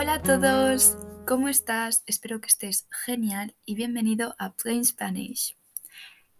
Hola 0.00 0.14
a 0.14 0.22
todos, 0.22 0.96
¿cómo 1.26 1.50
estás? 1.50 2.04
Espero 2.06 2.40
que 2.40 2.46
estés 2.46 2.86
genial 3.04 3.54
y 3.66 3.74
bienvenido 3.74 4.34
a 4.38 4.54
Plain 4.54 4.82
Spanish. 4.82 5.58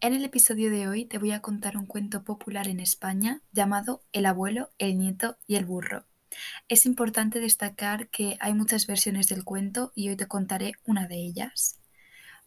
En 0.01 0.15
el 0.15 0.25
episodio 0.25 0.71
de 0.71 0.89
hoy 0.89 1.05
te 1.05 1.19
voy 1.19 1.33
a 1.33 1.43
contar 1.43 1.77
un 1.77 1.85
cuento 1.85 2.25
popular 2.25 2.69
en 2.69 2.81
España 2.81 3.43
llamado 3.53 4.03
El 4.13 4.25
abuelo, 4.25 4.71
el 4.79 4.97
nieto 4.97 5.37
y 5.47 5.57
el 5.57 5.67
burro. 5.67 6.07
Es 6.69 6.87
importante 6.87 7.39
destacar 7.39 8.09
que 8.09 8.39
hay 8.41 8.55
muchas 8.55 8.87
versiones 8.87 9.29
del 9.29 9.45
cuento 9.45 9.93
y 9.95 10.09
hoy 10.09 10.17
te 10.17 10.27
contaré 10.27 10.73
una 10.87 11.07
de 11.07 11.17
ellas. 11.17 11.79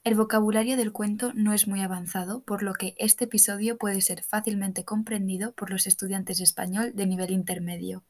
El 0.03 0.15
vocabulario 0.15 0.77
del 0.77 0.93
cuento 0.93 1.31
no 1.35 1.53
es 1.53 1.67
muy 1.67 1.81
avanzado, 1.81 2.41
por 2.41 2.63
lo 2.63 2.73
que 2.73 2.95
este 2.97 3.25
episodio 3.25 3.77
puede 3.77 4.01
ser 4.01 4.23
fácilmente 4.23 4.83
comprendido 4.83 5.53
por 5.53 5.69
los 5.69 5.85
estudiantes 5.85 6.39
de 6.39 6.45
español 6.45 6.93
de 6.95 7.05
nivel 7.05 7.29
intermedio. 7.29 8.03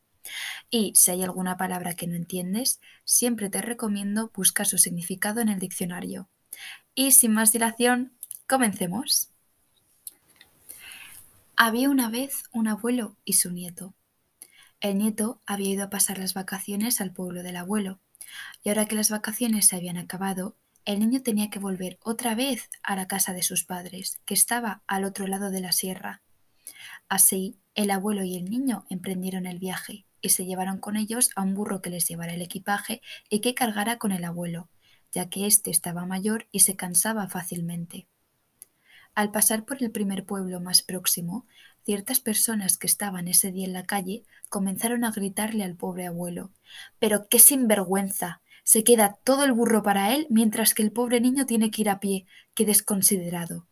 Y 0.70 0.94
si 0.96 1.12
hay 1.12 1.24
alguna 1.24 1.58
palabra 1.58 1.96
que 1.96 2.08
no 2.08 2.16
entiendes, 2.16 2.80
siempre 3.06 3.50
te 3.50 3.62
recomiendo 3.62 4.32
buscar 4.34 4.66
su 4.66 4.78
significado 4.78 5.42
en 5.42 5.50
el 5.50 5.60
diccionario. 5.60 6.30
Y 6.96 7.12
sin 7.12 7.34
más 7.34 7.52
dilación, 7.52 8.14
comencemos. 8.48 9.30
Había 11.56 11.90
una 11.90 12.10
vez 12.10 12.44
un 12.52 12.68
abuelo 12.68 13.16
y 13.26 13.34
su 13.34 13.52
nieto. 13.52 13.94
El 14.80 14.98
nieto 14.98 15.42
había 15.46 15.70
ido 15.70 15.84
a 15.86 15.90
pasar 15.90 16.18
las 16.18 16.34
vacaciones 16.34 17.00
al 17.00 17.14
pueblo 17.14 17.44
del 17.44 17.56
abuelo, 17.56 18.00
y 18.64 18.70
ahora 18.70 18.86
que 18.86 18.96
las 18.96 19.10
vacaciones 19.10 19.68
se 19.68 19.76
habían 19.76 19.98
acabado, 19.98 20.58
el 20.86 21.00
niño 21.00 21.22
tenía 21.22 21.50
que 21.50 21.60
volver 21.60 21.98
otra 22.02 22.36
vez 22.36 22.70
a 22.84 22.96
la 22.96 23.08
casa 23.08 23.34
de 23.34 23.44
sus 23.44 23.64
padres, 23.64 24.20
que 24.26 24.34
estaba 24.34 24.84
al 24.88 25.06
otro 25.06 25.28
lado 25.28 25.52
de 25.52 25.62
la 25.62 25.72
sierra. 25.72 26.22
Así, 27.08 27.58
el 27.76 27.92
abuelo 27.92 28.24
y 28.24 28.36
el 28.36 28.46
niño 28.46 28.86
emprendieron 28.90 29.46
el 29.46 29.60
viaje, 29.60 30.06
y 30.24 30.30
se 30.30 30.46
llevaron 30.46 30.80
con 30.80 30.96
ellos 30.96 31.30
a 31.36 31.44
un 31.44 31.54
burro 31.54 31.84
que 31.84 31.92
les 31.92 32.08
llevara 32.08 32.34
el 32.34 32.42
equipaje 32.42 33.02
y 33.30 33.42
que 33.42 33.54
cargara 33.54 34.00
con 34.00 34.12
el 34.12 34.24
abuelo, 34.24 34.70
ya 35.12 35.30
que 35.30 35.46
éste 35.46 35.70
estaba 35.70 36.08
mayor 36.08 36.48
y 36.52 36.62
se 36.62 36.76
cansaba 36.76 37.28
fácilmente. 37.28 38.08
Al 39.14 39.30
pasar 39.30 39.66
por 39.66 39.84
el 39.84 39.92
primer 39.92 40.26
pueblo 40.26 40.60
más 40.60 40.82
próximo, 40.82 41.46
ciertas 41.86 42.20
personas 42.20 42.78
que 42.78 42.88
estaban 42.88 43.28
ese 43.28 43.52
día 43.52 43.66
en 43.66 43.74
la 43.74 43.86
calle 43.86 44.24
comenzaron 44.50 45.04
a 45.04 45.12
gritarle 45.12 45.64
al 45.64 45.76
pobre 45.76 46.08
abuelo 46.08 46.52
Pero 46.98 47.28
qué 47.28 47.38
sinvergüenza. 47.38 48.42
Se 48.64 48.84
queda 48.84 49.20
todo 49.26 49.44
el 49.44 49.52
burro 49.52 49.84
para 49.84 50.16
él 50.16 50.26
mientras 50.30 50.74
que 50.74 50.84
el 50.84 50.92
pobre 50.94 51.20
niño 51.20 51.46
tiene 51.46 51.70
que 51.70 51.82
ir 51.82 51.90
a 51.90 52.00
pie. 52.00 52.26
Qué 52.56 52.66
desconsiderado. 52.66 53.68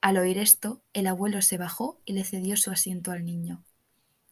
Al 0.00 0.16
oír 0.16 0.38
esto, 0.38 0.80
el 0.92 1.08
abuelo 1.08 1.42
se 1.42 1.58
bajó 1.58 2.00
y 2.04 2.12
le 2.14 2.24
cedió 2.24 2.56
su 2.56 2.70
asiento 2.70 3.10
al 3.10 3.24
niño. 3.24 3.64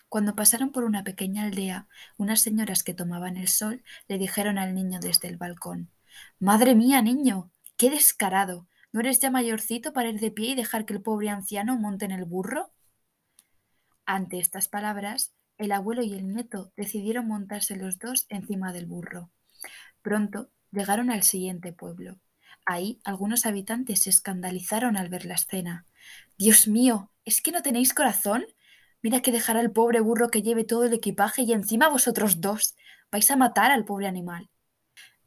Cuando 0.08 0.34
pasaron 0.34 0.70
por 0.70 0.84
una 0.84 1.04
pequeña 1.04 1.44
aldea, 1.44 1.86
unas 2.16 2.40
señoras 2.40 2.82
que 2.82 2.94
tomaban 2.94 3.36
el 3.36 3.48
sol 3.48 3.82
le 4.08 4.18
dijeron 4.18 4.58
al 4.58 4.74
niño 4.74 5.00
desde 5.00 5.28
el 5.28 5.36
balcón 5.36 5.90
Madre 6.38 6.74
mía, 6.74 7.02
niño. 7.02 7.50
qué 7.76 7.90
descarado. 7.90 8.66
¿No 8.90 9.00
eres 9.00 9.20
ya 9.20 9.30
mayorcito 9.30 9.92
para 9.92 10.08
ir 10.08 10.18
de 10.18 10.30
pie 10.30 10.50
y 10.50 10.54
dejar 10.54 10.86
que 10.86 10.94
el 10.94 11.02
pobre 11.02 11.28
anciano 11.28 11.76
monte 11.76 12.06
en 12.06 12.12
el 12.12 12.24
burro? 12.24 12.72
Ante 14.06 14.38
estas 14.38 14.68
palabras, 14.68 15.34
el 15.58 15.72
abuelo 15.72 16.02
y 16.02 16.14
el 16.14 16.26
nieto 16.26 16.72
decidieron 16.76 17.28
montarse 17.28 17.76
los 17.76 17.98
dos 17.98 18.24
encima 18.30 18.72
del 18.72 18.86
burro. 18.86 19.30
Pronto 20.00 20.50
llegaron 20.70 21.10
al 21.10 21.22
siguiente 21.22 21.72
pueblo. 21.72 22.18
Ahí 22.64 23.00
algunos 23.04 23.44
habitantes 23.44 24.02
se 24.02 24.10
escandalizaron 24.10 24.96
al 24.96 25.10
ver 25.10 25.26
la 25.26 25.34
escena. 25.34 25.84
Dios 26.38 26.66
mío, 26.68 27.10
¿es 27.24 27.42
que 27.42 27.52
no 27.52 27.62
tenéis 27.62 27.92
corazón? 27.92 28.46
Mira 29.02 29.22
que 29.22 29.32
dejará 29.32 29.60
el 29.60 29.70
pobre 29.70 30.00
burro 30.00 30.28
que 30.28 30.42
lleve 30.42 30.64
todo 30.64 30.84
el 30.84 30.92
equipaje 30.92 31.42
y 31.42 31.52
encima 31.52 31.88
vosotros 31.88 32.40
dos 32.40 32.74
vais 33.10 33.30
a 33.30 33.36
matar 33.36 33.70
al 33.70 33.84
pobre 33.84 34.06
animal. 34.06 34.50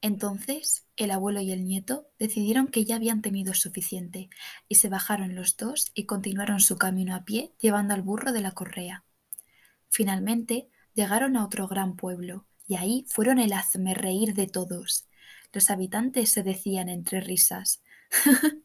Entonces 0.02 0.88
el 0.96 1.12
abuelo 1.12 1.42
y 1.42 1.52
el 1.52 1.64
nieto 1.64 2.08
decidieron 2.20 2.68
que 2.68 2.86
ya 2.86 2.96
habían 2.96 3.22
tenido 3.22 3.54
suficiente 3.54 4.30
y 4.68 4.76
se 4.76 4.90
bajaron 4.90 5.36
los 5.36 5.58
dos 5.58 5.92
y 5.94 6.06
continuaron 6.06 6.60
su 6.60 6.78
camino 6.78 7.16
a 7.16 7.24
pie 7.24 7.54
llevando 7.60 7.94
al 7.94 8.02
burro 8.02 8.32
de 8.32 8.42
la 8.42 8.52
correa. 8.52 9.04
Finalmente 9.90 10.70
llegaron 10.94 11.38
a 11.38 11.46
otro 11.46 11.68
gran 11.68 11.96
pueblo 11.96 12.46
y 12.68 12.76
ahí 12.76 13.06
fueron 13.08 13.40
el 13.40 13.54
hazme 13.54 13.94
reír 13.94 14.34
de 14.34 14.48
todos. 14.48 15.08
Los 15.54 15.70
habitantes 15.70 16.32
se 16.32 16.44
decían 16.44 16.90
entre 16.90 17.22
risas 17.22 17.82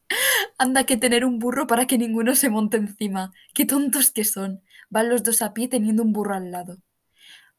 Anda 0.58 0.84
que 0.84 0.96
tener 0.96 1.26
un 1.26 1.38
burro 1.38 1.66
para 1.66 1.86
que 1.86 1.98
ninguno 1.98 2.34
se 2.34 2.48
monte 2.48 2.78
encima. 2.78 3.32
Qué 3.52 3.66
tontos 3.66 4.10
que 4.10 4.24
son. 4.24 4.62
Van 4.88 5.10
los 5.10 5.22
dos 5.22 5.42
a 5.42 5.52
pie 5.52 5.68
teniendo 5.68 6.02
un 6.02 6.12
burro 6.12 6.34
al 6.34 6.50
lado. 6.50 6.78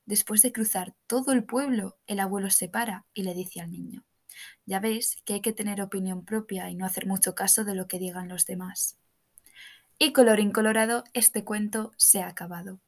Después 0.06 0.42
de 0.42 0.52
cruzar 0.52 0.96
todo 1.06 1.32
el 1.32 1.44
pueblo, 1.44 1.98
el 2.08 2.20
abuelo 2.22 2.50
se 2.50 2.70
para 2.70 3.06
y 3.14 3.24
le 3.24 3.34
dice 3.34 3.60
al 3.60 3.70
niño, 3.70 4.06
ya 4.66 4.80
ves 4.80 5.18
que 5.26 5.34
hay 5.34 5.42
que 5.42 5.54
tener 5.54 5.82
opinión 5.82 6.24
propia 6.24 6.70
y 6.70 6.76
no 6.76 6.86
hacer 6.86 7.06
mucho 7.06 7.36
caso 7.36 7.66
de 7.66 7.76
lo 7.76 7.88
que 7.88 8.00
digan 8.00 8.30
los 8.30 8.46
demás. 8.46 8.98
Y 10.00 10.14
colorín 10.14 10.52
colorado, 10.52 11.04
este 11.14 11.44
cuento 11.44 11.92
se 11.98 12.22
ha 12.22 12.30
acabado. 12.30 12.80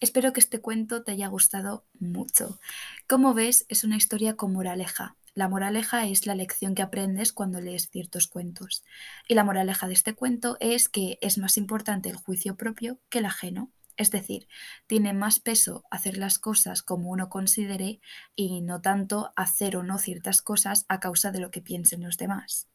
Espero 0.00 0.32
que 0.32 0.40
este 0.40 0.60
cuento 0.60 1.04
te 1.04 1.12
haya 1.12 1.28
gustado 1.28 1.84
mucho. 2.00 2.58
Como 3.06 3.34
ves, 3.34 3.66
es 3.68 3.84
una 3.84 3.96
historia 3.96 4.34
con 4.34 4.52
moraleja, 4.52 5.17
la 5.38 5.48
moraleja 5.48 6.04
es 6.04 6.26
la 6.26 6.34
lección 6.34 6.74
que 6.74 6.82
aprendes 6.82 7.32
cuando 7.32 7.60
lees 7.60 7.90
ciertos 7.90 8.26
cuentos. 8.26 8.82
Y 9.28 9.34
la 9.34 9.44
moraleja 9.44 9.86
de 9.86 9.92
este 9.92 10.16
cuento 10.16 10.56
es 10.58 10.88
que 10.88 11.16
es 11.20 11.38
más 11.38 11.56
importante 11.56 12.08
el 12.08 12.16
juicio 12.16 12.56
propio 12.56 12.98
que 13.08 13.20
el 13.20 13.26
ajeno. 13.26 13.70
Es 13.96 14.10
decir, 14.10 14.48
tiene 14.88 15.12
más 15.12 15.38
peso 15.38 15.84
hacer 15.92 16.18
las 16.18 16.40
cosas 16.40 16.82
como 16.82 17.10
uno 17.10 17.28
considere 17.28 18.00
y 18.34 18.62
no 18.62 18.80
tanto 18.80 19.32
hacer 19.36 19.76
o 19.76 19.84
no 19.84 19.98
ciertas 19.98 20.42
cosas 20.42 20.86
a 20.88 20.98
causa 20.98 21.30
de 21.30 21.38
lo 21.38 21.52
que 21.52 21.62
piensen 21.62 22.02
los 22.02 22.16
demás. 22.16 22.66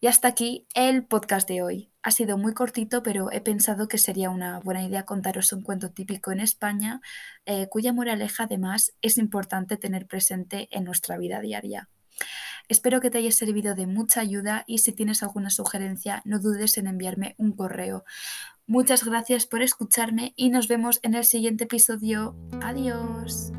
Y 0.00 0.06
hasta 0.06 0.28
aquí 0.28 0.66
el 0.74 1.04
podcast 1.04 1.48
de 1.48 1.62
hoy. 1.62 1.90
Ha 2.02 2.12
sido 2.12 2.38
muy 2.38 2.54
cortito, 2.54 3.02
pero 3.02 3.32
he 3.32 3.40
pensado 3.40 3.88
que 3.88 3.98
sería 3.98 4.30
una 4.30 4.60
buena 4.60 4.84
idea 4.84 5.04
contaros 5.04 5.52
un 5.52 5.62
cuento 5.62 5.90
típico 5.90 6.30
en 6.30 6.40
España, 6.40 7.00
eh, 7.46 7.66
cuya 7.68 7.92
moraleja 7.92 8.44
además 8.44 8.92
es 9.02 9.18
importante 9.18 9.76
tener 9.76 10.06
presente 10.06 10.68
en 10.70 10.84
nuestra 10.84 11.18
vida 11.18 11.40
diaria. 11.40 11.88
Espero 12.68 13.00
que 13.00 13.10
te 13.10 13.18
haya 13.18 13.32
servido 13.32 13.74
de 13.74 13.86
mucha 13.86 14.20
ayuda 14.20 14.64
y 14.66 14.78
si 14.78 14.92
tienes 14.92 15.22
alguna 15.22 15.50
sugerencia 15.50 16.22
no 16.24 16.38
dudes 16.38 16.78
en 16.78 16.86
enviarme 16.86 17.34
un 17.38 17.52
correo. 17.52 18.04
Muchas 18.66 19.04
gracias 19.04 19.46
por 19.46 19.62
escucharme 19.62 20.32
y 20.36 20.50
nos 20.50 20.68
vemos 20.68 21.00
en 21.02 21.14
el 21.14 21.24
siguiente 21.24 21.64
episodio. 21.64 22.36
Adiós. 22.62 23.52